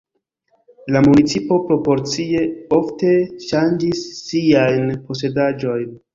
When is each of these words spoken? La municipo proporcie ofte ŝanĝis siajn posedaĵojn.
La 0.95 1.03
municipo 1.07 1.59
proporcie 1.67 2.41
ofte 2.79 3.13
ŝanĝis 3.51 4.03
siajn 4.23 4.91
posedaĵojn. 5.13 5.89